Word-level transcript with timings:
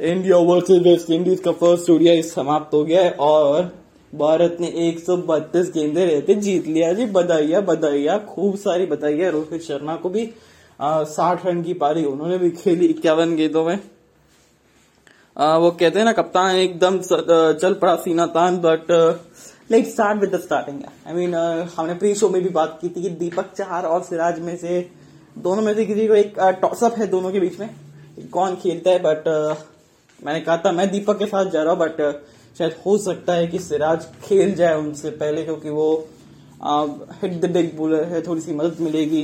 India 0.00 0.36
versus 0.38 0.78
West 0.82 1.10
Indies 1.10 1.40
का 1.40 1.52
first 1.52 1.88
ODI 1.90 2.20
समाप्त 2.22 2.74
हो 2.74 2.82
गया 2.84 3.02
है 3.02 3.10
और 3.20 3.62
भारत 4.12 4.56
ने 4.60 4.66
132 4.82 5.70
गेंदे 5.72 6.04
रहते 6.04 6.34
जीत 6.34 6.66
लिया 6.66 6.92
जी। 6.92 7.06
बधाइया 7.06 7.60
बधाइया 7.60 8.18
खूब 8.26 8.56
सारी 8.56 8.86
बधाइया। 8.86 9.30
रोहित 9.30 9.62
शर्मा 9.62 9.96
को 9.96 10.08
भी 10.08 10.24
साठ 10.80 11.46
रन 11.46 11.62
की 11.62 11.74
पारी 11.74 12.04
उन्होंने 12.04 12.38
भी 12.38 12.50
खेली 12.52 12.86
इक्यावन 12.86 13.34
गेंदों 13.36 13.64
में। 13.64 13.78
आ, 15.36 15.56
वो 15.56 15.70
कहते 15.70 15.98
हैं 15.98 16.04
ना 16.04 16.12
कप्तान 16.12 16.56
एकदम 16.56 16.98
चल 16.98 17.74
पड़ा 17.74 17.94
सीना 17.96 18.26
तान 18.28 18.58
but 18.58 18.92
let 19.70 19.86
start 19.86 20.20
with 20.20 20.34
the 20.34 20.40
starting 20.40 20.82
I 21.06 21.14
mean 21.14 21.34
हमने 21.76 21.94
प्री 21.94 22.14
शो 22.14 22.28
में 22.28 22.42
भी 22.42 22.48
बात 22.50 22.78
की 22.82 22.88
थी 22.88 23.02
कि 23.02 23.10
दीपक 23.16 23.52
चार 23.52 23.86
और 23.86 24.02
सिराज 24.02 24.38
में 24.40 24.56
से 24.56 24.80
दोनों 25.38 25.62
में 25.62 25.74
से 25.74 25.86
किसी 25.86 26.06
को 26.08 26.14
एक 26.14 26.38
टॉसअप 26.62 26.98
है 26.98 27.06
दोनों 27.06 27.32
के 27.32 27.40
बीच 27.40 27.58
में। 27.60 27.68
कौन 28.32 28.54
खेलता 28.56 28.90
है 28.90 28.98
बट 28.98 29.28
मैंने 30.22 30.40
कहा 30.40 30.56
था 30.56 30.72
मैं 30.72 30.90
दीपक 30.90 31.18
के 31.18 31.26
साथ 31.26 31.50
जा 31.50 31.62
रहा 31.62 31.72
हूँ 31.72 31.80
बट 31.80 32.00
शायद 32.58 32.74
हो 32.86 32.96
सकता 32.98 33.34
है 33.34 33.46
कि 33.46 33.58
सिराज 33.58 34.06
खेल 34.24 34.54
जाए 34.54 34.76
उनसे 34.76 35.10
पहले 35.12 35.42
क्योंकि 35.44 35.70
वो 35.70 35.90
हिट 37.22 37.40
द 37.40 37.50
बिग 37.50 37.76
बोलर 37.76 38.04
है 38.04 38.22
थोड़ी 38.22 38.40
सी 38.40 38.54
मदद 38.54 38.80
मिलेगी। 38.80 39.22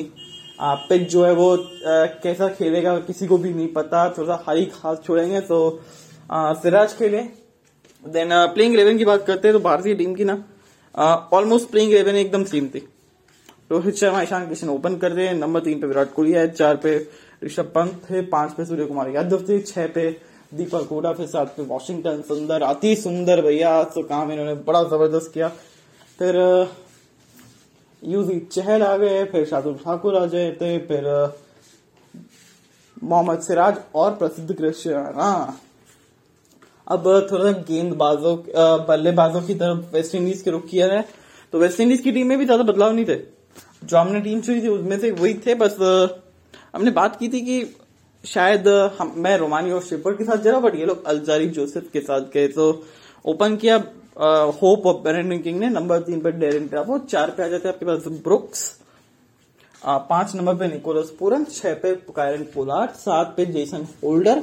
पिच 0.61 1.09
जो 1.11 1.25
है 1.25 1.33
वो 1.35 1.51
आ, 1.53 2.05
कैसा 2.23 2.49
खेलेगा 2.49 2.97
किसी 3.01 3.27
को 3.27 3.39
भी 3.39 3.53
नहीं 3.55 3.69
पता 3.73 4.09
थोड़ा 4.19 4.37
सा 4.37 4.43
हाई 4.47 4.65
खास 4.75 5.01
छोड़ेंगे 5.07 5.41
तो 5.41 5.59
आ, 6.31 6.53
सिराज 6.55 6.93
खेले। 6.97 7.23
देन 8.05 8.29
प्लेइंग 8.55 8.75
इलेवन 8.75 8.99
की 8.99 9.05
बात 9.05 9.27
करते 9.27 9.49
हैं 9.49 9.57
तो 9.57 9.63
भारतीय 9.65 9.95
टीम 9.95 10.15
की 10.15 10.25
ना 10.25 10.43
ऑलमोस्ट 11.33 11.71
प्लेइंग 11.71 11.93
इलेवन 11.93 12.17
एकदम 12.17 12.45
सेम 12.45 12.69
थी 12.69 12.87
रोहित 13.71 13.97
शर्मा 13.97 14.23
ईशान 14.23 14.49
किशन 14.49 14.69
ओपन 14.69 14.97
कर 14.97 15.13
रहे 15.13 15.27
हैं 15.27 15.35
नंबर 15.35 15.61
तीन 15.61 15.81
पे 15.81 15.87
विराट 15.87 16.13
कोहली 16.13 16.33
है 16.33 16.49
चार 16.53 16.77
पे 16.77 16.97
ऋषभ 17.45 17.73
पंत 17.75 18.01
थे 18.11 18.23
पाँच 18.29 18.53
पे 18.53 18.65
सूर्य 18.65 18.85
कुमार 18.85 19.09
यादव 19.11 19.45
थे 19.49 19.59
छह 19.63 19.87
पे 19.87 20.09
दीपक 20.55 20.89
हुडा 20.91 21.13
फिर 21.13 21.27
साथ 21.27 21.59
में 21.59 21.67
वॉशिंगटन, 21.67 22.21
सुंदर, 22.23 22.63
अति 22.63 22.95
सुंदर 22.97 23.41
भैया 23.43 23.83
तो 23.85 24.03
काम 24.05 24.33
इन्होंने 24.33 24.55
बड़ा 24.65 24.83
ज़बरदस्त 24.85 25.31
किया। 25.35 25.49
फिर 26.19 26.37
यूजी 28.03 28.39
चहल 28.53 28.83
आ 28.83 28.97
गए, 28.97 29.25
फिर 29.25 29.45
शार्दुल 29.47 29.75
ठाकुर 29.77 30.17
आ 30.17 30.25
गए 30.27 30.51
थे 30.53 30.79
फिर 30.87 31.05
मोहम्मद 33.03 33.41
सिराज 33.43 33.79
और 33.95 34.15
प्रसिद्ध 34.17 34.53
कृष्णा 34.53 35.31
अब 36.87 37.05
थोड़ा 37.31 37.45
सा 37.45 37.59
गेंदबाजों 37.69 38.37
बल्लेबाजों 38.87 39.41
की 39.43 39.55
तरफ़ 39.57 39.95
वेस्ट 39.95 40.15
इंडीज 40.15 40.43
के 40.43 40.51
रुख 40.51 40.67
किया 40.69 40.87
है 40.89 41.05
तो 41.53 41.59
वेस्ट 41.59 41.81
इंडीज 41.81 42.01
की 42.01 42.13
टीम 42.13 42.27
में 42.29 42.39
भी 42.39 42.45
ज़्यादा 42.45 42.63
बदलाव 42.65 42.93
नहीं 42.93 43.05
थे। 43.07 43.17
जो 43.85 43.97
हमने 43.97 44.21
टीम 44.21 44.41
चुनी 44.41 44.61
थी, 44.63 44.69
उसमें 44.69 44.99
से 45.01 45.11
वही 45.13 45.35
थे, 45.37 45.55
बस 45.55 45.77
हमने 46.75 46.91
बात 46.93 47.17
की 47.17 47.29
थी 47.29 47.41
कि 47.41 47.63
शायद, 48.25 48.69
हम, 48.99 49.13
मैं 49.17 49.37
रोमानी 49.39 49.71
और 49.71 49.83
शिपर 49.83 50.15
के 50.15 50.25
साथ 50.25 50.37
जा 50.37 50.51
रहा 50.51 50.61
बट 50.61 50.75
ये 50.75 50.85
लोग 50.87 51.05
अलजारी 51.07 51.49
जोसेफ 51.51 51.91
के 51.93 52.01
साथ 52.01 52.21
गए 52.35 52.49
तो 52.49 52.85
ओपन 53.25 53.57
किया 53.57 53.77
होप 54.55 54.87
ऑफ़ 54.87 55.03
बेरेंडन 55.05 55.39
किंग 55.39 55.59
ने, 55.61 55.69
नंबर 55.71 56.01
तीन 56.01 56.21
पर 56.21 56.33
डेरिन 56.33 56.67
ट्रावो 56.69 56.99
चार 57.01 57.31
पे 57.31 57.43
आ 57.43 57.47
जाते 57.49 57.69
आपके 57.69 57.87
पास, 57.87 58.07
ब्रुक्स 58.25 58.71
पाँच 59.83 60.35
नंबर 60.35 60.55
पे 60.55 60.67
निकोलस 60.69 61.11
पूरन, 61.11 61.45
छह 61.47 61.75
पे 61.75 61.95
कायरन 62.17 62.43
पोलार्ड, 62.55 62.91
सात 62.93 63.35
पे 63.37 63.47
जेसन 63.47 63.87
होल्डर, 64.05 64.43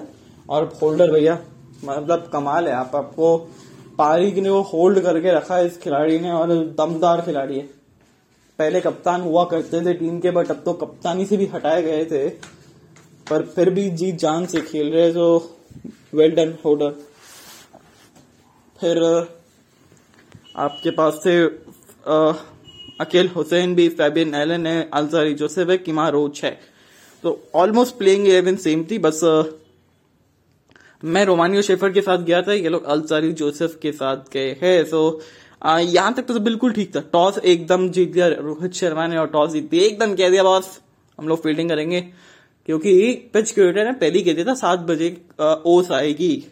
और 0.49 0.73
होल्डर 0.81 1.11
भैया 1.11 1.37
मतलब 1.85 2.29
कमाल 2.33 2.67
है, 2.67 2.73
आप 2.73 2.95
आपको 2.95 3.37
पारी 3.97 4.41
ने 4.41 4.49
वो 4.49 4.61
होल्ड 4.63 4.99
करके 4.99 5.31
रखा 5.33 5.55
है 5.55 5.65
इस 5.67 5.77
खिलाड़ी 5.81 6.19
ने, 6.19 6.31
और 6.31 6.47
दमदार 6.77 7.21
खिलाड़ी 7.21 7.57
है। 7.57 7.63
पहले 8.59 8.81
कप्तान 8.81 9.21
हुआ 9.21 9.43
करते 9.45 9.85
थे 9.85 9.93
टीम 9.93 10.19
के 10.19 10.31
बट 10.31 10.51
अब 10.51 10.61
तो 10.65 10.73
कप्तानी 10.75 11.25
से 11.25 11.37
भी 11.37 11.45
हटाए 11.53 11.81
गए 11.81 12.05
थे। 12.05 12.27
पर 13.31 13.41
फिर 13.55 13.69
भी 13.69 13.89
जीत 13.91 14.15
जान 14.19 14.45
से 14.45 14.61
खेल 14.61 14.91
रहे 14.93 15.11
तो 15.13 15.25
वेल 16.13 16.31
डन 16.35 16.53
होल्डर 16.65 16.91
फिर 18.79 19.03
आपके 20.57 20.91
पास 20.91 21.19
से 21.23 21.35
अकेल 22.99 23.27
हुसैन 23.27 23.75
भी, 23.75 23.87
फैबियन 23.89 24.33
एलन 24.35 24.65
है 24.67 24.89
अलजारी 24.93 25.33
जोसेफ 25.33 25.69
है, 25.69 25.77
किमा 25.79 26.07
रोच 26.09 26.43
है। 26.43 26.59
तो 27.23 27.39
ऑलमोस्ट 27.55 27.97
प्लेइंग 27.97 28.27
इलेवन 28.27 28.55
सेम 28.57 28.83
थी, 28.91 28.97
बस 28.99 29.21
मैं 31.05 31.23
रोमानियो 31.25 31.61
शेफर 31.61 31.91
के 31.91 32.01
साथ 32.01 32.17
गया 32.19 32.41
था, 32.41 32.53
ये 32.53 32.69
लोग 32.69 32.83
अलजारी 32.85 33.31
जोसेफ 33.33 33.77
के 33.81 33.91
साथ 33.93 34.33
गए 34.33 34.55
हैं 34.61 34.83
सो 34.85 35.21
यहाँ 35.61 36.13
तक 36.13 36.23
तो 36.23 36.39
बिल्कुल 36.41 36.73
ठीक 36.73 36.95
था। 36.95 36.99
टॉस 37.13 37.37
एकदम 37.39 37.89
जीत 37.89 38.11
गया 38.11 38.27
रोहित 38.29 38.73
शर्मा 38.73 39.07
ने 39.07 39.17
और 39.17 39.27
टॉस 39.29 39.51
जीत 39.51 39.69
दिया 39.71 39.85
एकदम 39.85 40.15
कह 40.15 40.29
दिया, 40.29 40.43
बॉस, 40.43 40.79
हम 41.19 41.27
लोग 41.27 41.43
फील्डिंग 41.43 41.69
करेंगे। 41.69 42.01
क्योंकि 42.65 43.13
पिच 43.33 43.51
क्यूरेटर 43.51 43.85
ने 43.85 43.91
पहली 43.91 44.21
कह 44.21 44.33
दिया 44.33 44.45
था 44.45 44.53
सात 44.53 44.79
बजे 44.79 45.21
ओस 45.65 45.91
आएगी। 45.91 46.43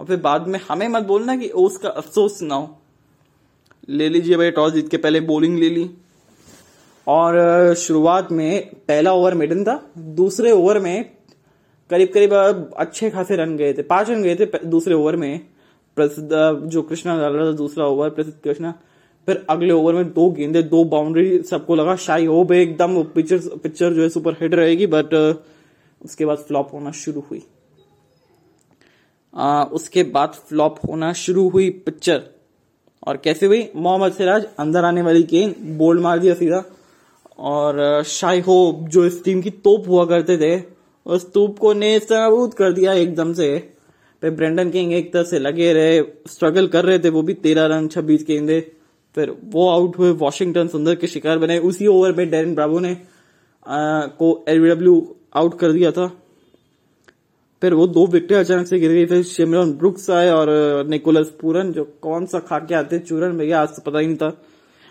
और 0.00 0.06
फिर 0.06 0.16
बाद 0.16 0.48
में 0.48 0.60
हमें 0.68 0.88
मत 0.88 1.02
बोलना 1.02 1.36
कि 1.36 1.48
ओस 1.48 1.76
का 1.76 1.88
अफसोस 1.88 2.42
ना 2.42 2.54
हो। 2.54 2.78
ले 3.88 4.08
लीजिए 4.08 4.36
भाई, 4.36 4.50
टॉस 4.50 4.72
जीत 4.72 4.88
के 4.88 4.96
पहले 4.96 5.20
बॉलिंग 5.20 5.58
ले 5.58 5.70
ली। 5.70 5.90
और 7.06 7.74
शुरुआत 7.74 8.32
में 8.32 8.74
पहला 8.74 9.12
ओवर 9.12 9.34
मिडन 9.34 9.64
था। 9.64 9.92
दूसरे 9.98 10.52
ओवर 10.52 10.78
में 10.78 11.10
करीब 11.90 12.08
करीब 12.08 12.34
अच्छे 12.76 13.10
खासे 13.10 13.36
रन 13.36 13.56
गए 13.56 13.72
थे। 13.72 13.82
पाँच 13.82 14.10
रन 14.10 14.22
गए 14.22 14.36
थे 14.36 14.46
दूसरे 14.64 14.94
ओवर 14.94 15.16
में। 15.16 15.40
प्रसिद्ध 15.96 16.30
जो 16.64 16.82
कृष्णा 16.82 17.18
डाल 17.18 17.32
रहा 17.32 17.46
था, 17.46 17.52
दूसरा 17.52 17.86
ओवर 17.86 18.10
प्रसिद्ध 18.10 18.38
कृष्णा। 18.44 18.74
फिर 19.28 19.44
अगले 19.50 19.72
ओवर 19.72 19.94
में 19.94 20.12
दो 20.12 20.30
गेंदे 20.30 20.62
दो 20.64 20.84
बाउंड्री 20.84 21.42
सबको 21.42 21.74
लगा। 21.74 21.96
शाही 21.96 22.24
हो 22.24 22.42
बे 22.44 22.62
एकदम 22.62 23.02
पिक्चर 23.04 23.38
पिक्चर 23.62 23.92
जो 23.92 24.02
है 24.02 24.08
सुपर 24.08 24.36
हिट 24.40 24.54
रहेगी 24.54 24.86
बट 24.86 25.14
उसके 26.00 26.24
बाद 26.24 26.38
फ्लॉप 26.38 26.72
होना 26.72 26.90
शुरू 26.92 27.24
हुई। 27.30 27.42
आ, 29.34 29.62
उसके 29.64 30.02
बाद 30.04 30.34
फ्लॉप 30.48 30.78
होना 30.88 31.12
शुरू 31.14 31.48
हुई 31.48 31.68
पिक्चर 31.86 32.22
और 33.06 33.16
कैसे 33.16 33.46
हुई? 33.46 33.68
मोहम्मद 33.76 34.12
सिराज 34.12 34.46
अंदर 34.58 34.84
आने 34.84 35.02
वाली 35.02 35.22
गेंद 35.22 35.54
बोल्ड 35.78 36.00
मार 36.00 36.18
दिया 36.18 36.34
सीधा। 36.34 36.64
और 37.38 38.02
शाही 38.06 38.40
हो 38.40 38.86
जो 38.88 39.04
इस 39.06 39.22
टीम 39.24 39.40
की 39.42 39.50
तोप 39.50 39.88
हुआ 39.88 40.04
करते 40.04 40.36
थे 40.38 40.62
उस 41.06 41.32
तोप 41.32 41.58
को 41.58 41.72
नेस्तनाबूद 41.72 42.54
कर 42.54 42.72
दिया 42.72 42.92
एकदम 42.94 43.32
से। 43.32 43.58
फिर 44.22 44.30
ब्रेंडन 44.30 44.70
किंग 44.70 44.92
एक 44.92 45.12
तरह 45.12 45.22
से 45.22 45.38
लगे 45.38 45.72
रहे 45.72 46.00
स्ट्रगल 46.28 46.66
कर 46.66 46.84
रहे 46.84 46.98
थे 46.98 47.08
वो 47.08 47.22
भी 47.22 47.34
तेरह 47.34 47.66
रन 47.66 47.88
छब्बीस 47.88 48.24
गेंदे। 48.26 48.60
फिर 49.16 49.30
वो 49.44 49.68
आउट 49.70 49.98
हुए 49.98 50.10
वॉशिंगटन 50.20 50.68
सुंदर 50.68 50.94
के 50.94 51.06
शिकार 51.06 51.38
बने। 51.38 51.58
उसी 51.60 51.86
ओवर 51.88 52.12
में 52.12 52.30
डेरिन 52.30 52.54
ब्रावो 52.54 52.78
ने 52.80 52.96
आ, 53.66 54.06
को 54.08 54.44
एलबीडब्ल्यू 54.48 54.94
आउट 55.34 55.58
कर 55.58 55.72
दिया 55.72 55.90
था। 55.90 56.06
फिर 57.62 57.74
वो 57.74 57.86
दो 57.88 58.06
विकेट 58.06 58.32
अचानक 58.32 58.66
से 58.66 58.78
गिर 58.80 58.92
गई 58.92 59.06
फिर 59.06 59.22
शिमरन 59.24 59.72
ब्रुक्स 59.74 60.08
आए 60.10 60.30
और 60.30 60.48
निकोलस 60.88 61.28
पूरन 61.40 61.72
जो 61.72 61.84
कौन 62.02 62.26
सा 62.26 62.38
खा 62.40 62.58
के 62.60 62.74
आते 62.74 62.98
चूरन 63.00 63.36
भैया 63.38 63.60
आज 63.60 63.68
तो 63.76 63.82
पता 63.82 63.98
ही 63.98 64.06
नहीं 64.06 64.16
था। 64.16 64.30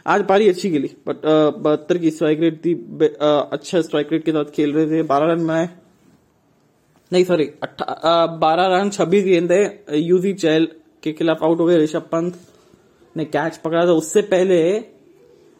आज 0.05 0.25
पारी 0.27 0.49
अच्छी 0.49 0.69
खेली 0.71 0.89
बट 1.07 1.21
बहत्तर 1.25 1.97
की 1.97 2.11
स्ट्राइक 2.11 2.39
रेट 2.39 2.57
थी 2.65 2.73
अच्छा 3.13 3.81
स्ट्राइक 3.81 4.11
रेट 4.11 4.23
के 4.25 4.31
साथ 4.31 4.51
खेल 4.55 4.73
रहे 4.73 4.87
थे। 4.87 5.03
बारह 5.03 5.31
रन 5.33 5.45
बनाए 5.47 5.69
नहीं 7.11 7.23
सॉरी 7.25 7.49
बारह 8.41 8.75
रन 8.75 8.89
छब्बीस 8.89 9.23
गेंदे 9.25 9.61
यूजी 9.93 10.33
चैल 10.35 10.67
के 11.03 11.11
खिलाफ 11.13 11.43
आउट 11.43 11.59
हो 11.59 11.65
गए 11.65 11.77
ऋषभ 11.77 12.07
पंत। 12.11 12.39
ने 13.17 13.25
कैच 13.25 13.57
पकड़ा 13.57 13.85
था। 13.85 13.91
उससे 13.91 14.21
पहले 14.21 14.59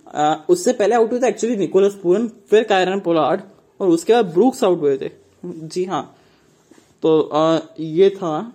आ, 0.07 0.35
उससे 0.49 0.73
पहले 0.73 0.95
आउट 0.95 1.11
हुए 1.11 1.19
थे 1.19 1.27
एक्चुअली 1.27 1.55
निकोलस 1.55 1.93
पूरन 1.93 2.27
फिर 2.49 2.63
कायरन 2.63 2.99
पोलार्ड 2.99 3.41
और 3.79 3.89
उसके 3.89 4.13
बाद 4.13 4.25
ब्रूक्स 4.25 4.63
आउट 4.63 4.79
हुए 4.81 4.97
थे। 4.97 5.09
जी 5.45 5.83
हाँ। 5.85 6.15
तो 7.01 7.21
आ, 7.21 7.59
ये 7.79 8.09
था। 8.09 8.53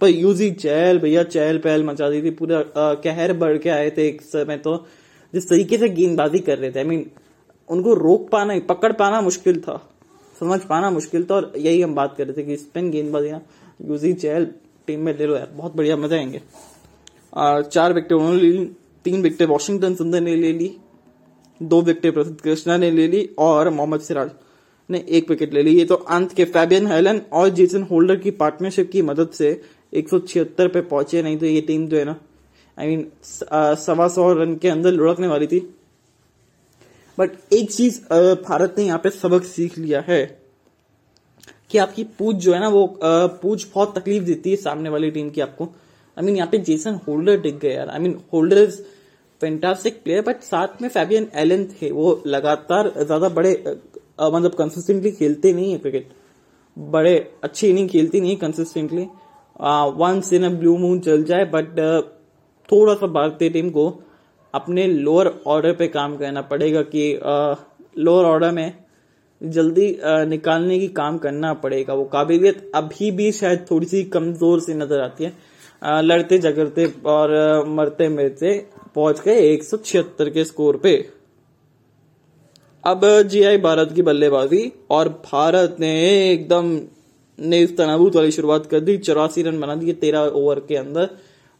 पर 0.00 0.08
यूजी 0.08 0.50
चहल 0.50 0.98
भैया 0.98 1.22
चहल 1.22 1.58
पहल 1.58 1.84
मचा 1.84 2.08
दी 2.10 2.22
थी। 2.22 2.30
पूरा 2.30 2.62
कहर 2.76 3.32
बढ़ 3.32 3.58
के 3.58 3.70
आए 3.70 3.90
थे 3.90 4.08
एक 4.08 4.22
समय 4.22 4.56
तो। 4.56 4.86
जिस 5.34 5.48
तरीके 5.48 5.78
से 5.78 5.88
गेंदबाजी 5.88 6.38
कर 6.38 6.58
रहे 6.58 6.70
थे। 6.70 6.78
आई 6.78 6.84
I 6.84 6.88
मीन 6.88 7.02
mean, 7.02 7.18
उनको 7.68 7.94
रोक 7.94 8.28
पाना 8.30 8.58
पकड़ 8.58 8.92
पाना 8.92 9.20
मुश्किल 9.20 9.60
था। 9.60 9.90
समझ 10.40 10.60
पाना 10.60 10.90
मुश्किल 10.90 11.24
था 11.24 11.34
और 11.34 11.52
यही 11.56 11.82
हम 11.82 11.94
बात 11.94 12.16
कर 12.16 12.26
रहे 12.26 12.36
थे 12.36 12.46
कि 12.46 12.56
स्पिन 12.56 12.90
गेंदबाजी 12.90 13.28
यूजी 13.28 14.12
चहल 14.12 14.46
टीम 14.86 15.00
में 15.00 15.18
ले 15.18 15.26
लो 15.26 15.36
यार 15.36 15.48
बहुत 15.54 15.76
बढ़िया 15.76 15.96
मज़ा 15.96 16.16
आएँगे। 16.16 16.40
चार 17.32 17.92
विकेट 17.92 18.12
उन्होंने 18.12 18.40
ले 18.40 18.48
ली, 18.48 18.64
तीन 19.04 19.22
विकेट 19.22 19.48
वॉशिंगटन 19.48 19.94
सुंदर 19.94 20.20
ने 20.20 20.34
ले 20.36 20.52
ली, 20.52 20.70
दो 21.60 21.80
विकेट 21.82 22.14
प्रसिद्ध 22.14 22.40
कृष्णा 22.40 22.76
ने 22.76 22.90
ले 22.90 23.06
ली 23.08 23.28
और 23.38 23.70
मोहम्मद 23.70 24.00
सिराज 24.00 24.30
ने 24.88 25.04
एक 25.08 25.30
विकेट 25.30 25.54
ले 25.54 25.62
ली। 25.62 25.76
ये 25.78 25.84
तो 25.84 25.94
अंत 25.94 26.32
के 26.32 26.44
फैबियन 26.46 26.86
हेलन 26.86 27.20
और 27.32 27.48
जेसन 27.50 27.82
होल्डर 27.82 28.16
की 28.16 28.30
पार्टनरशिप 28.32 28.90
की 28.92 29.02
मदद 29.02 29.30
से 29.34 29.60
एक 29.92 30.08
सौ 30.08 30.18
छिहत्तर 30.18 30.68
पे 30.68 30.80
पहुँचे। 30.82 31.22
नहीं 31.22 31.38
तो 31.38 31.46
ये 31.46 31.60
टीम 31.60 31.86
जो 31.86 31.96
है 31.96 32.04
ना 32.04 32.16
आई 32.76 32.86
मीन 32.86 33.06
सवा 33.76 34.08
सौ 34.08 34.32
रन 34.32 34.54
के 34.56 34.68
अंदर 34.68 34.92
लुढ़कने 34.92 35.26
वाली 35.26 35.46
थी। 35.46 35.60
बट 37.18 37.30
एक 37.52 37.70
चीज़ 37.70 38.00
भारत 38.42 38.74
ने 38.78 38.84
यहाँ 38.84 38.98
पे 38.98 39.10
सबक 39.10 39.44
सीख 39.44 39.78
लिया 39.78 40.00
है 40.08 40.24
कि 41.70 41.78
आपकी 41.78 42.04
पूछ 42.18 42.36
जो 42.36 42.52
है 42.54 42.60
ना, 42.60 42.68
वो 42.68 42.98
पूछ 43.02 43.66
बहुत 43.74 43.98
तकलीफ़ 43.98 44.24
देती 44.24 44.50
है 44.50 44.56
सामने 44.58 44.88
वाली 44.90 45.10
टीम 45.10 45.30
की 45.30 45.40
आपको। 45.40 45.68
आई 46.16 46.24
मीन 46.24 46.36
यहाँ 46.36 46.48
पे 46.50 46.58
जेसन 46.60 46.98
होल्डर 47.06 47.36
दिख 47.40 47.58
गए 47.60 47.74
यार। 47.74 47.88
I 47.88 47.98
mean 48.00 48.18
Holder 48.32 48.66
fantastic 49.40 50.02
player 50.04 50.22
but 50.22 50.42
साथ 50.42 50.82
में 50.82 50.88
फैबियन 50.88 51.28
एलन 51.36 51.64
थे। 51.72 51.90
वो 51.92 52.22
लगातार 52.26 52.92
ज़्यादा 52.96 53.28
बड़े 53.30 53.52
मतलब 53.66 54.54
कंसिस्टेंटली 54.54 55.10
खेलते 55.12 55.52
नहीं 55.52 55.72
है 55.72 55.78
क्रिकेट 55.78 56.08
बड़े 56.76 57.14
अच्छी 57.44 57.68
इनिंग 57.68 57.88
खेलती 57.88 58.20
नहीं 58.20 58.36
consistently 58.38 59.06
once 59.96 60.32
in 60.32 60.44
a 60.44 60.48
blue 60.50 60.76
moon 60.78 61.00
चल 61.00 61.24
जाए 61.24 61.44
बट 61.46 61.78
थोड़ा 62.68 62.94
सा 62.94 63.06
भारतीय 63.08 63.50
टीम 63.50 63.70
को 63.70 63.86
अपने 64.54 64.86
लोअर 64.86 65.32
ऑर्डर 65.46 65.72
पे 65.74 65.86
काम 65.88 66.16
करना 66.16 66.42
पड़ेगा 66.44 66.82
कि 66.94 67.04
लोअर 67.98 68.24
ऑर्डर 68.24 68.50
में 68.50 68.72
जल्दी 69.40 69.86
निकालने 70.28 70.78
की 70.78 70.88
काम 70.90 71.18
करना 71.18 71.52
पड़ेगा। 71.56 71.94
वो 71.94 72.04
काबिलियत 72.12 72.70
अभी 72.74 73.10
भी 73.10 73.30
शायद 73.32 73.66
थोड़ी 73.70 73.86
सी 73.86 74.02
कमज़ोर 74.06 74.60
सी 74.60 74.74
नज़र 74.74 75.00
आती 75.00 75.24
है। 75.24 75.32
लड़ते, 75.82 76.38
झगड़ते 76.38 76.86
और 77.06 77.30
मरते 77.68 78.08
मरते 78.08 78.52
पहुँच 78.94 79.20
गए 79.20 79.40
एक 79.44 79.64
सौ 79.64 79.76
छिहत्तर 79.76 80.30
के 80.30 80.44
स्कोर 80.44 80.76
पे। 80.76 80.94
अब 82.84 83.00
जीआई 83.22 83.58
भारत 83.58 83.92
की 83.92 84.02
बल्लेबाजी 84.02 84.72
और 84.90 85.08
भारत 85.24 85.76
ने 85.80 85.92
एकदम 86.30 86.78
ने 87.38 87.64
तनाबूत 87.68 88.16
वाली 88.16 88.30
शुरुआत 88.30 88.66
कर 88.66 88.80
दी। 88.80 88.96
चौरासी 88.98 89.42
रन 89.42 89.60
बना 89.60 89.74
दिए 89.74 89.92
तेरह 89.94 90.20
ओवर 90.20 90.60
के 90.60 90.76
अंदर। 90.76 91.08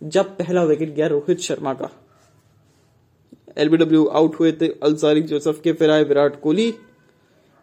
जब 0.01 0.37
पहला 0.37 0.63
विकेट 0.65 0.95
गया 0.95 1.07
रोहित 1.07 1.41
शर्मा 1.41 1.73
का। 1.75 1.91
एलबीडब्ल्यू 3.57 4.05
आउट 4.07 4.39
हुए 4.41 4.53
थे 4.53 4.69
अलसारी 4.83 5.23
जोसफ 5.23 5.61
के, 5.65 5.73
फिर 5.73 5.91
आए 5.91 6.05
विराट 6.05 6.41
कोहली। 6.41 6.71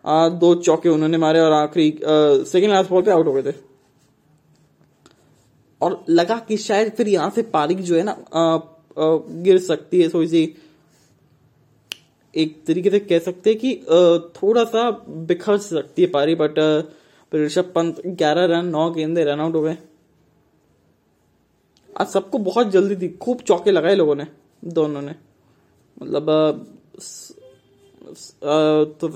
दो 0.05 0.53
चौके 0.57 0.89
उन्होंने 0.89 1.17
मारे 1.17 1.39
और 1.39 1.51
आखिरी 1.53 1.91
सेकेंड 2.45 2.71
लास्ट 2.73 2.89
बॉल 2.89 3.01
पे 3.01 3.11
आउट 3.11 3.25
हो 3.25 3.33
गए 3.33 3.41
थे। 3.41 3.68
और 5.81 6.03
लगा 6.09 6.37
कि 6.47 6.57
शायद 6.59 6.91
फिर 6.93 7.07
यहाँ 7.07 7.29
से 7.29 7.41
पारी 7.51 7.75
जो 7.75 7.95
है 7.95 8.03
ना 8.03 8.11
आ, 8.11 8.41
आ, 8.41 9.17
गिर 9.43 9.57
सकती 9.59 10.01
है। 10.01 10.09
थोड़ी 10.09 10.27
सी 10.27 10.55
एक 12.33 12.63
तरीके 12.67 12.89
से 12.89 12.99
कह 13.01 13.19
सकते 13.19 13.49
हैं 13.49 13.59
कि 13.59 13.75
थोड़ा 14.35 14.63
सा 14.65 14.89
बिखर 15.27 15.57
सकती 15.59 16.01
है 16.01 16.07
पारी 16.09 16.35
बट 16.35 16.59
ऋषभ 17.31 17.71
पंत 17.75 18.01
ग्यारह 18.07 18.45
रन 18.47 18.65
नौ 18.67 18.89
गेंदे 18.91 19.23
रन 19.23 19.39
आउट 19.39 19.55
हो 19.55 19.61
गए। 19.61 19.77
आज 21.89 22.07
सबको 22.07 22.37
बहुत 22.39 22.69
जल्दी 22.71 22.95
थी 22.95 23.07
खूब 23.17 23.41
चौके 23.41 23.71
लगाए 23.71 23.95
लोगों 23.95 24.15
ने 24.15 24.27
दोनों 24.63 25.01
ने। 25.01 25.15
मतलब 25.97 26.25
तो 29.01 29.07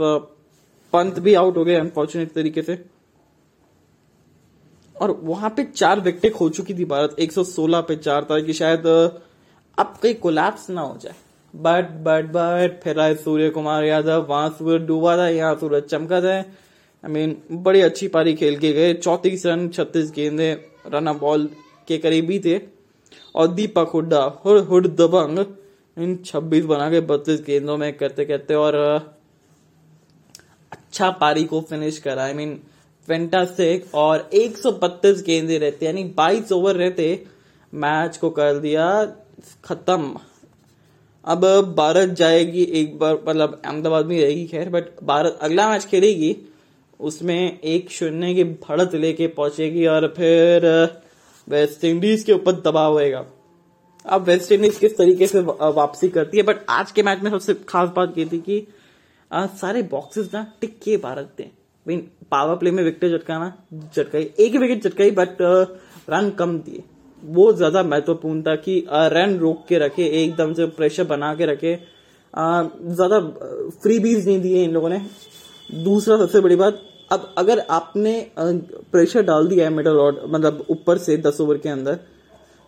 पंत 0.94 1.19
भी 1.19 1.33
आउट 1.33 1.57
हो 1.57 1.63
गए 1.66 1.75
अनफॉर्चुनेट 1.75 2.31
तरीके 2.33 2.62
से। 2.62 2.75
और 4.95 5.12
वहाँ 5.24 5.50
पे 5.50 5.63
चार 5.66 6.00
विकेट 6.00 6.34
खो 6.34 6.50
चुकी 6.50 6.74
थी 6.74 6.86
भारत। 6.86 7.16
116 7.19 7.81
पे 7.81 7.95
चार 7.95 8.24
था 8.24 8.40
कि 8.40 8.54
शायद 8.54 8.86
अब 8.86 9.94
कहीं 10.04 10.16
कोलैप्स 10.16 10.69
ना 10.69 10.81
हो 10.81 10.98
जाए। 10.98 11.16
बट 11.54 11.90
बट 12.04 12.25
बट 12.25 12.80
फिर 12.84 13.00
आए 13.00 13.16
सूर्य 13.16 13.50
कुमार 13.50 13.84
यादव, 13.84 14.25
वहाँ 14.30 14.50
सूरज 14.50 14.86
डूबा 14.88 15.18
था, 15.18 15.28
यहाँ 15.28 15.56
सूरज 15.56 15.84
चमका 15.84 16.22
था। 16.22 16.38
आई 16.38 17.12
मीन 17.12 17.36
बड़ी 17.51 17.81
अच्छी 17.81 18.07
पारी 18.07 18.34
खेल 18.34 18.57
के 18.57 18.72
गए। 18.74 18.94
चौतीस 18.94 19.45
रन, 19.45 19.68
छत्तीस 19.69 20.12
गेंदे 20.12 20.51
रन 20.88 21.12
बॉल 21.13 21.50
के 21.88 21.98
करीब 21.98 22.42
थे। 22.45 22.60
और 23.36 23.48
दीपक 23.48 23.90
हुड्डा, 23.94 24.22
हुड 24.45 24.60
हुड 24.60 24.88
दबंग, 24.95 25.40
इन 25.98 26.16
26 26.25 26.66
बना 26.66 26.90
के 26.90 27.00
बत्तीस 27.01 27.42
गेंदों 27.42 27.78
में 27.78 27.92
करते 27.98 28.25
करते 28.25 28.54
और 28.54 28.75
अच्छा 30.72 31.10
पारी 31.12 31.44
को 31.44 31.62
फिनिश 31.62 31.98
करा। 31.98 32.24
आई 32.24 32.34
मीन 32.34 32.60
फेंटास्टिक 33.08 33.94
और 33.96 34.30
132 34.34 35.24
गेंदे 35.26 35.58
रहते 35.58 35.86
यानी 35.86 36.04
22 36.20 36.52
ओवर 36.52 36.76
रहते 36.76 37.08
मैच 37.74 38.18
को 38.18 38.30
कर 38.30 38.60
दिया 38.60 38.86
खत्म। 39.66 40.20
अब 41.26 41.46
भारत 41.78 42.10
जाएगी 42.10 42.64
एक 42.74 42.98
बार 43.00 43.14
मतलब 43.28 43.62
अहमदाबाद 43.66 44.06
में 44.06 44.20
रहेगी 44.22 44.46
खैर 44.48 44.70
बट 44.70 44.86
भारत 45.04 45.40
अगला 45.42 45.70
मैच 45.70 45.86
खेलेगी 45.86 46.36
उसमें 47.00 47.60
एक 47.60 47.90
शून्य 47.92 48.34
की 48.34 48.44
बढ़त 48.44 48.96
लेके 48.96 49.28
पहुंचेगी 49.28 49.86
और 49.86 50.08
फिर 50.18 50.66
वेस्ट 51.48 51.84
इंडीज 51.86 52.24
के 52.24 52.34
ऊपर 52.34 52.52
दबाव 52.62 52.94
होएगा। 52.94 53.26
अब 54.06 54.22
वेस्ट 54.22 54.52
इंडीज 54.52 54.78
किस 54.78 54.98
तरीके 54.98 55.28
से 55.28 55.40
वापसी 55.40 56.10
करती 56.10 56.38
है 56.38 56.44
बट 56.44 56.66
आज 56.70 56.92
के 56.92 57.04
मैच 57.04 57.22
में 57.24 57.30
सबसे 57.32 57.54
खास 57.54 57.90
बात 57.96 58.18
ये 58.18 58.26
थी 58.26 58.40
कि 58.40 58.68
आ, 59.32 59.46
सारे 59.46 59.82
बॉक्सेस 59.82 60.30
ना 60.34 60.46
टिक 60.62 60.80
के 60.80 60.98
भारत 60.98 61.36
थे 61.40 61.62
मीन 61.85 62.07
पावर 62.31 62.56
प्ले 62.56 62.71
में 62.71 62.83
विकेट 62.83 63.12
चटकाना 63.12 63.53
चटकाई 63.95 64.24
एक 64.24 64.51
ही 64.51 64.57
विकेट 64.57 64.83
चटकाई 64.83 65.12
बट 65.13 65.41
रन 66.09 66.30
कम 66.39 66.57
दिए। 66.59 66.83
वो 67.24 67.51
ज़्यादा 67.53 67.83
महत्वपूर्ण 67.83 68.41
था 68.41 68.56
कि 68.57 68.80
रन 69.13 69.38
रोक 69.39 69.65
के 69.68 69.77
रखे 69.80 70.06
एकदम 70.24 70.53
से 70.53 70.65
प्रेशर 70.77 71.03
बना 71.07 71.33
के 71.35 71.45
रखे। 71.45 71.75
ज़्यादा 72.33 73.19
फ्री 73.81 74.00
बीज 74.00 74.27
नहीं 74.27 74.39
दिए 74.41 74.63
इन 74.63 74.71
लोगों 74.74 74.89
ने। 74.89 75.01
दूसरा 75.69 76.18
सबसे 76.18 76.39
बड़ी 76.41 76.56
बात 76.56 76.81
अब 77.12 77.33
अगर 77.38 77.59
आपने 77.71 78.15
प्रेशर 78.38 79.21
डाल 79.24 79.47
दिया 79.47 79.65
है 79.65 79.74
मिडल 79.74 79.97
ऑर्डर 80.00 80.27
मतलब 80.27 80.65
ऊपर 80.69 80.97
से 80.97 81.18
दस 81.19 81.41
ओवर 81.41 81.57
के 81.57 81.69
अंदर 81.69 82.00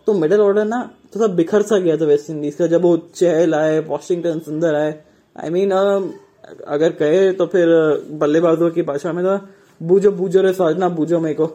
तो 0.06 0.12
मिडल 0.14 0.40
ऑर्डर 0.40 0.64
ना 0.64 0.78
थोड़ा 1.14 1.26
तो 1.26 1.32
बिखर 1.34 1.62
सा 1.62 1.78
गया 1.78 1.96
था 1.96 2.04
वेस्ट 2.04 2.30
इंडीज 2.30 2.54
का 2.54 2.66
जब 2.66 2.82
वो 2.82 2.96
चहल 3.14 3.54
आए 3.54 3.78
वॉशिंगटन 3.88 4.38
सुंदर 4.40 4.74
आए। 4.74 4.90
आई 5.36 5.48
I 5.48 5.52
मीन 5.52 5.72
mean, 5.72 6.12
अगर 6.46 6.92
कहे 6.92 7.32
तो 7.32 7.46
फिर 7.46 7.68
बल्लेबाजों 8.10 8.70
की 8.70 8.82
भाषा 8.82 9.12
में 9.12 9.24
था 9.24 9.36
बूझो 9.80 10.10
बूझो 10.12 10.42
रे 10.42 10.52
साजना 10.52 10.88
बूझो 10.88 11.18
मेरे 11.20 11.34
को। 11.34 11.50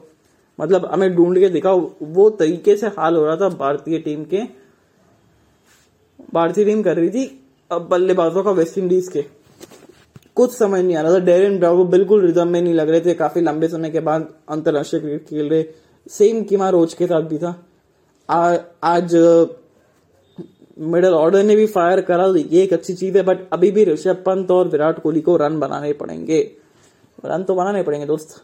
मतलब 0.60 0.86
हमें 0.86 1.16
ढूंढ 1.16 1.38
के 1.40 1.50
दिखाओ 1.50 1.90
वो 2.02 2.30
तरीके 2.30 2.76
से 2.78 2.88
हाल 2.88 3.16
हो 3.16 3.26
रहा 3.26 3.36
था 3.36 3.50
भारतीय 3.50 4.00
टीम 4.00 4.24
के। 4.24 4.42
भारतीय 6.34 6.66
टीम 6.66 6.82
कर 6.84 6.96
रही 6.96 7.10
थी 7.10 7.26
अब 7.72 7.88
बल्लेबाजों 7.88 8.44
का 8.44 8.52
वेस्ट 8.52 8.78
इंडीज 8.78 9.08
के। 9.08 9.22
कुछ 10.36 10.54
समझ 10.54 10.82
नहीं 10.82 10.96
आ 10.96 11.02
रहा 11.02 11.14
था। 11.14 11.20
डेरिन 11.20 11.58
ब्रावो 11.60 11.84
बिल्कुल 11.86 12.26
रिदम 12.26 12.48
में 12.48 12.62
नहीं 12.62 12.74
लग 12.74 12.90
रहे 12.90 13.02
थे। 13.02 13.14
काफ़ी 13.14 13.42
लंबे 13.42 13.68
समय 13.68 13.90
के 13.90 14.00
बाद 14.00 14.28
अंतरराष्ट्रीय 14.50 15.02
क्रिकेट 15.02 15.28
खेल 15.28 15.50
रहे। 15.50 15.64
सेम 16.10 16.44
किमा 16.44 16.70
रोज 16.70 16.94
के 16.94 17.08
साथ 17.08 17.22
भी 17.22 17.38
था। 17.38 17.56
आ, 18.30 18.58
आज 18.84 19.16
मिडल 20.82 21.14
ऑर्डर 21.14 21.44
ने 21.44 21.56
भी 21.56 21.66
फायर 21.68 22.02
करा 22.02 22.26
ये 22.28 22.62
एक 22.64 22.74
अच्छी 22.74 22.94
चीज़ 22.94 23.18
है 23.18 23.24
बट 23.24 23.48
अभी 23.54 23.72
भी 23.72 23.84
ऋषभ 23.86 24.24
पंत 24.26 24.52
और 24.52 24.68
विराट 24.68 25.02
कोहली 25.02 25.22
को 25.22 25.36
रन 25.38 25.60
बनाने 25.60 25.92
पड़ेंगे। 25.94 26.40
रन 27.26 27.44
तो 27.44 27.56
बनाने 27.56 27.84
पड़ेंगे, 27.84 28.06
दोस्त। 28.06 28.42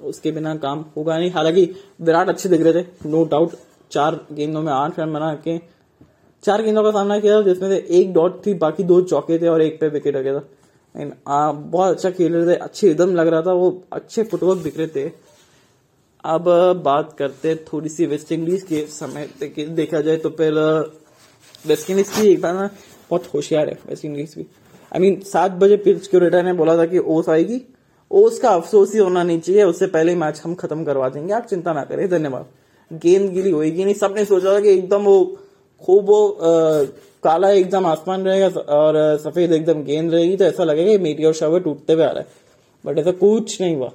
उसके 0.00 0.30
बिना 0.30 0.54
काम 0.56 0.84
होगा 0.96 1.18
नहीं। 1.18 1.30
हालाँकि 1.30 1.70
विराट 2.00 2.28
अच्छे 2.28 2.48
दिख 2.48 2.60
रहे 2.60 2.82
थे 2.82 3.08
नो 3.08 3.24
डाउट 3.24 3.52
चार 3.90 4.18
गेंदों 4.32 4.62
में 4.62 4.72
आठ 4.72 4.98
रन 5.00 5.12
बना 5.12 5.34
के, 5.44 5.58
चार 6.44 6.62
गेंदों 6.62 6.82
का 6.82 6.90
सामना 6.90 7.18
किया 7.18 7.40
जिसमें 7.42 7.68
से 7.68 7.86
एक 7.90 8.12
डॉट 8.14 8.46
थी, 8.46 8.54
बाकी 8.54 8.84
दो 8.84 9.00
चौके 9.02 9.38
थे 9.38 9.48
और 9.48 9.62
एक 9.62 9.78
पे 9.80 9.88
विकेट 9.88 10.16
आ 10.16 10.20
गया 10.20 10.38
था 10.38 11.52
बहुत 11.52 11.90
अच्छा 11.90 12.10
खेल 12.10 12.32
रहे 12.32 12.46
थे, 12.46 12.58
अच्छे 12.58 12.90
एकदम 12.90 13.14
लग 13.14 13.28
रहा 13.28 13.42
था, 13.42 13.52
वो 13.52 13.82
अच्छे 13.92 14.22
फुटवर्क 14.22 14.58
दिख 14.58 14.78
रहे 14.78 14.86
थे। 14.86 15.10
अब 16.24 16.44
बात 16.84 17.14
करते 17.18 17.54
थोड़ी 17.66 17.88
सी 17.88 18.06
वेस्ट 18.06 18.32
इंडीज 18.32 18.62
के 18.62 18.84
समय 18.88 19.28
देखा 19.42 20.00
जाए 20.00 20.16
तो 20.16 20.30
फिर 20.30 20.54
इंडीज 21.90 22.08
की 22.08 22.28
एक 22.28 22.40
बार 22.40 22.54
ना, 22.54 22.70
बहुत 23.10 23.26
होशियार 23.34 23.68
है 23.68 23.78
वेस्ट 23.88 24.04
इंडीज 24.04 24.34
भी। 24.38 24.46
आई 24.92 25.00
मीन 25.00 25.20
सात 25.22 25.50
बजे 25.52 25.76
पिच 25.76 26.06
क्यूरेटर 26.06 26.42
ने 26.44 26.52
बोला 26.52 26.76
था 26.76 26.86
कि 26.86 26.98
ओस 26.98 27.28
आएगी। 27.28 27.60
ओस 28.10 28.38
का 28.38 28.48
अफसोस 28.50 28.92
ही 28.94 28.98
होना 28.98 29.22
नहीं 29.22 29.40
चाहिए, 29.40 29.62
उससे 29.62 29.86
पहले 29.86 30.14
मैच 30.14 30.40
हम 30.44 30.54
खत्म 30.54 30.84
करवा 30.84 31.08
देंगे। 31.08 31.32
आप 31.34 31.46
चिंता 31.46 31.72
ना 31.72 31.84
करें, 31.84 32.08
धन्यवाद। 32.10 32.46
गेंद 32.90 33.30
गिली 33.32 33.50
होगी 33.50 33.84
नहीं। 33.84 33.94
सबने 33.94 34.24
सोचा 34.24 34.54
था 34.54 34.60
कि 34.60 34.68
एकदम 34.68 35.02
वो 35.02 35.24
खूब 35.82 36.04
वो 36.06 36.38
काला 37.24 37.50
एकदम 37.50 37.86
आसमान 37.86 38.24
रहेगा 38.24 38.60
और 38.72 38.96
सफ़ेद 39.18 39.52
एकदम 39.52 39.82
गेंद 39.84 40.12
रहेगी 40.14 40.36
तो 40.36 40.44
ऐसा 40.44 40.64
लगेगा 40.64 41.02
मेटी 41.02 41.24
और 41.24 41.32
शावर 41.34 41.60
टूटते 41.60 41.92
हुए 41.92 42.04
आ 42.04 42.10
रहा 42.10 42.20
है। 42.20 42.26
बट 42.84 42.98
ऐसा 42.98 43.10
कुछ 43.12 43.60
नहीं 43.60 43.76
हुआ। 43.76 43.90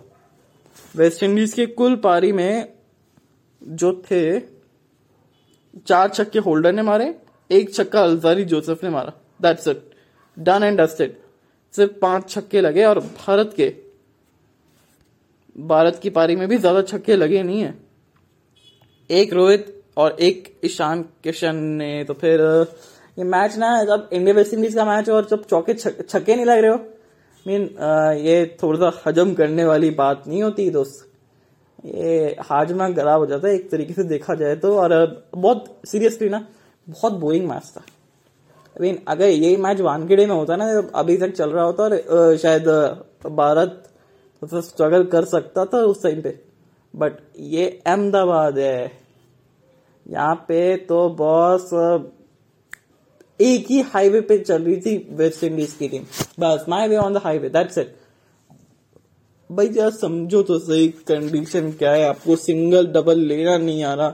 वेस्ट 0.95 1.23
इंडीज 1.23 1.53
के 1.53 1.65
कुल 1.67 1.95
पारी 1.95 2.31
में 2.31 2.67
जो 3.61 3.91
थे, 4.11 4.39
चार 4.39 6.09
छक्के 6.09 6.39
होल्डर 6.39 6.73
ने 6.73 6.81
मारे। 6.81 7.13
एक 7.49 7.73
छक्का 7.73 8.01
अलजारी 8.01 8.45
जोसेफ 8.45 8.83
ने 8.83 8.89
मारा। 8.89 9.13
That's 9.41 9.67
it 9.67 9.83
done 10.37 10.63
and 10.63 10.79
dusted 10.81 11.15
सिर्फ़ 11.73 11.91
पाँच 12.01 12.29
छक्के 12.29 12.61
लगे 12.61 12.83
और 12.85 12.99
भारत 12.99 13.53
के 13.57 13.73
भारत 15.55 15.99
की 16.01 16.09
पारी 16.11 16.35
में 16.35 16.47
भी 16.47 16.57
ज़्यादा 16.57 16.81
छक्के 16.83 17.15
लगे 17.15 17.43
नहीं 17.43 17.61
है। 17.61 17.73
एक 19.09 19.33
रोहित 19.33 19.73
और 19.97 20.17
एक 20.21 20.53
ईशान 20.65 21.01
किशन 21.23 21.55
ने 21.55 22.03
तो 22.03 22.13
फिर, 22.13 22.41
ये 23.17 23.23
मैच 23.25 23.55
ना 23.57 23.83
जब 23.85 24.09
इंडिया 24.13 24.35
वेस्ट 24.35 24.53
इंडीज 24.53 24.75
का 24.75 24.85
मैच 24.85 25.09
और 25.09 25.27
जब 25.31 25.45
चौके 25.45 25.73
छक्के 25.73 26.35
नहीं 26.35 26.45
लग 26.45 26.59
रहे 26.59 26.71
हो 26.71 26.77
मीन 27.45 27.63
ये 28.21 28.57
थोड़ा 28.63 28.79
सा 28.79 29.01
हजम 29.05 29.33
करने 29.33 29.65
वाली 29.65 29.89
बात 29.93 30.23
नहीं 30.27 30.41
होती 30.43 30.69
दोस्त। 30.69 31.05
ये 31.85 32.35
हाजमा 32.41 32.89
खराब 32.91 33.19
हो 33.19 33.25
जाता 33.25 33.47
है, 33.47 33.53
एक 33.55 33.69
तरीके 33.71 33.93
से 33.93 34.03
देखा 34.05 34.35
जाए 34.35 34.55
तो 34.57 34.75
और, 34.77 35.25
बहुत 35.35 35.79
सीरियसली 35.87 36.29
ना 36.29 36.45
बहुत 36.87 37.13
बोरिंग 37.15 37.47
मैच 37.49 37.71
था। 37.75 37.81
आई 37.81 38.81
मीन 38.81 38.99
अगर 39.07 39.27
ये 39.27 39.55
मैच 39.57 39.81
वानखेड़े 39.81 40.25
में 40.25 40.35
होता 40.35 40.55
ना 40.55 40.65
अभी 40.95 41.17
तक 41.17 41.31
चल 41.31 41.49
रहा 41.49 41.63
होता 41.63 41.83
और 41.83 42.37
शायद 42.37 42.67
भारत 43.33 43.83
तो 44.41 44.61
स्ट्रगल 44.61 45.03
कर 45.07 45.25
सकता 45.27 45.65
था 45.65 45.77
उस 45.85 46.03
टाइम 46.03 46.21
पे। 46.21 46.39
बट 46.93 47.17
ये 47.39 47.67
अहमदाबाद 47.87 48.59
है। 48.59 48.91
यहाँ 50.05 50.35
पे 50.47 50.75
तो 50.87 51.07
बॉस 51.17 51.69
एक 53.39 53.65
ही 53.69 53.79
हाईवे 53.85 54.21
पे 54.21 54.37
चल 54.39 54.63
रही 54.63 54.75
थी 54.81 54.97
वेस्ट 55.15 55.43
इंडीज 55.43 55.73
की 55.73 55.87
टीम 55.87 56.03
बस 56.39 56.65
my 56.69 56.87
way 56.87 56.97
on 56.97 57.13
the 57.13 57.21
highway 57.23 57.49
that's 57.49 57.77
it 57.77 57.95
भाई, 59.49 59.67
जरा 59.67 59.89
समझो 59.91 60.41
तो 60.43 60.57
सही 60.59 60.87
कंडीशन 61.07 61.71
क्या 61.71 61.91
है, 61.91 62.03
आपको 62.05 62.35
सिंगल 62.35 62.87
डबल 62.87 63.19
लेना 63.19 63.57
नहीं 63.57 63.83
आ 63.83 63.93
रहा। 63.93 64.09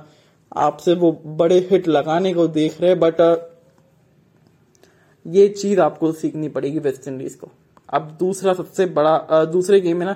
आपसे 0.54 0.94
वो 0.94 1.12
बड़े 1.26 1.58
हिट 1.72 1.88
लगाने 1.88 2.34
को 2.34 2.48
देख 2.50 2.80
रहे 2.82 2.96
बट 2.96 3.22
ये 5.26 5.48
चीज़ 5.50 5.80
आपको 5.82 6.12
सीखनी 6.12 6.50
पड़ेगी 6.50 6.80
वेस्ट 6.80 7.08
इंडीज 7.08 7.36
को। 7.36 7.52
अब 7.90 8.16
दूसरा 8.20 8.54
सबसे 8.54 8.86
बड़ा 8.88 9.44
दूसरे 9.46 9.80
गेम 9.82 9.98
में 9.98 10.06
ना 10.06 10.16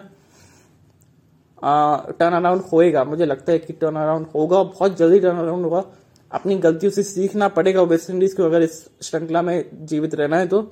टर्न 2.11 2.33
अराउंड 2.33 2.61
होएगा। 2.63 3.03
मुझे 3.03 3.25
लगता 3.25 3.51
है 3.51 3.59
कि 3.59 3.73
टर्न 3.73 3.95
अराउंड 3.95 4.25
होगा, 4.35 4.63
बहुत 4.63 4.97
जल्दी 4.97 5.19
टर्न 5.19 5.37
अराउंड 5.37 5.63
होगा। 5.63 5.83
अपनी 6.31 6.55
गलतियों 6.57 6.91
से 6.91 7.03
सीखना 7.03 7.47
पड़ेगा 7.47 7.81
वेस्ट 7.83 8.09
इंडीज 8.09 8.33
को, 8.33 8.43
अगर 8.43 8.61
इस 8.61 8.87
श्रृंखला 9.01 9.41
में 9.41 9.85
जीवित 9.85 10.15
रहना 10.15 10.37
है 10.37 10.47
तो। 10.47 10.71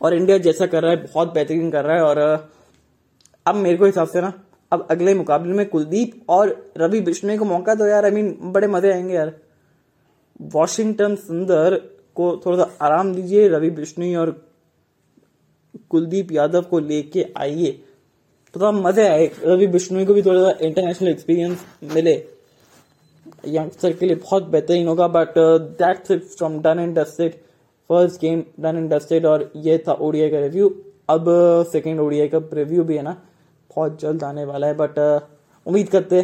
और 0.00 0.14
इंडिया 0.14 0.38
जैसा 0.38 0.66
कर 0.66 0.82
रहा 0.82 0.90
है, 0.90 0.96
बहुत 1.04 1.32
बेहतरीन 1.34 1.70
कर 1.70 1.84
रहा 1.84 1.96
है 1.96 2.02
और 2.02 2.18
अब 3.46 3.54
मेरे 3.54 3.76
को 3.76 3.84
हिसाब 3.84 4.08
से 4.08 4.20
ना 4.20 4.32
अब 4.72 4.86
अगले 4.90 5.14
मुकाबले 5.14 5.52
में 5.52 5.68
कुलदीप 5.68 6.30
और 6.30 6.72
रवि 6.78 7.00
बिश्नोई 7.00 7.36
को 7.38 7.44
मौका 7.44 7.74
दो 7.74 7.86
यार। 7.86 8.04
आई 8.04 8.10
मीन 8.10 8.36
बड़े 8.52 8.66
मज़े 8.68 8.92
आएँगे 8.92 9.14
यार। 9.14 9.32
वॉशिंगटन 10.54 11.14
सुंदर 11.16 11.76
को 12.16 12.36
थोड़ा 12.46 12.56
सा 12.58 12.70
आराम 12.86 13.14
दीजिए, 13.14 13.48
रवि 13.48 13.70
बिश्नोई 13.70 14.14
और 14.14 14.30
कुलदीप 15.90 16.32
यादव 16.32 16.62
को 16.62 16.78
लेके 16.80 17.26
आइए। 17.36 17.72
थोड़ा 18.54 18.70
मज़े 18.72 19.06
आए। 19.08 19.30
रवि 19.44 19.66
बिश्नोई 19.68 20.04
को 20.04 20.14
भी 20.14 20.22
थोड़ा 20.22 20.40
सा 20.42 20.56
इंटरनेशनल 20.66 21.08
एक्सपीरियंस 21.08 21.64
मिले। 21.94 22.14
यंगस्टर 23.46 23.92
के 23.92 24.06
लिए 24.06 24.16
बहुत 24.16 24.48
बेहतरीन 24.48 24.86
होगा 24.88 25.08
but 25.08 25.38
that's 25.78 26.10
it 26.10 26.22
from 26.26 26.60
done 26.62 26.78
and 26.78 26.98
dusted 26.98 27.32
first 27.90 28.20
game 28.20 28.42
done 28.60 28.76
and 28.76 28.92
dusted 28.92 29.26
और 29.26 29.50
ये 29.56 29.76
था 29.88 29.92
ओडीआई 29.92 30.30
का 30.30 30.38
रिव्यू 30.38 30.68
अब 31.10 31.24
सेकेंड 31.72 32.00
ओडीआई 32.00 32.28
का 32.28 32.38
रिव्यू 32.52 32.84
भी 32.84 32.96
है 32.96 33.02
ना। 33.02 33.16
बहुत 33.70 34.00
जल्द 34.00 34.24
आने 34.24 34.44
वाला 34.44 34.66
है 34.66 34.74
बट 34.74 34.98
uh, 34.98 35.20
उम्मीद 35.66 35.88
करते 35.88 36.22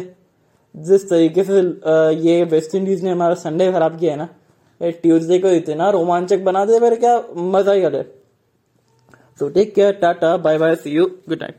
जिस 0.75 1.09
तरीके 1.09 1.43
से 1.43 1.61
uh, 1.61 2.25
ये 2.25 2.43
वेस्ट 2.43 2.75
इंडीज 2.75 3.03
ने 3.03 3.11
हमारा 3.11 3.35
संडे 3.35 3.71
खराब 3.71 3.99
किया 3.99 4.11
है 4.11 4.17
ना 4.17 4.27
ये 4.81 4.91
ट्यूजडे 4.91 5.39
को 5.39 5.49
इतना 5.49 5.89
रोमांचक 5.89 6.43
बना 6.43 6.65
दे 6.65 6.79
मेरे 6.79 6.95
क्या 6.95 7.17
मज़ा 7.37 7.73
ही 7.73 7.81
करे 7.81 8.03
so 9.39 9.49
take 9.49 9.75
care 9.75 9.93
tata 10.01 10.35
bye 10.39 10.57
bye 10.57 10.75
see 10.75 10.89
you 10.89 11.05
good 11.29 11.41
night 11.41 11.53